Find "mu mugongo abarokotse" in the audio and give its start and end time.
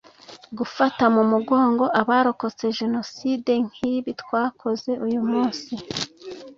1.15-2.65